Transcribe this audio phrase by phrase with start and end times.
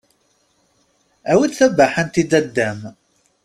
[1.31, 2.79] Awi-d tabaḥant i dada-m!